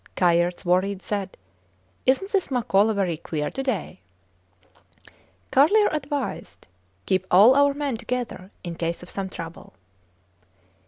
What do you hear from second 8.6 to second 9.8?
in case of some trouble.